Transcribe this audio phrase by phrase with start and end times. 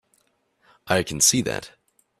[0.87, 1.73] I can see that.